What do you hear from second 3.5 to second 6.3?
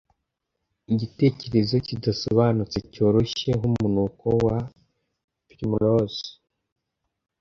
nkumunuko wa primrose